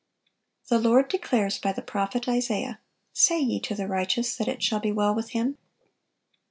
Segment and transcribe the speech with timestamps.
[0.67, 2.79] The Lord declares by the prophet Isaiah,
[3.13, 5.59] "Say ye to the righteous, that it shall be well with him."